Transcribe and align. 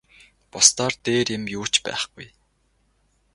Бусдаар 0.51 0.93
дээр 1.05 1.27
юм 1.37 1.43
юу 1.57 1.65
ч 1.71 1.73
байхгүй. 1.85 2.27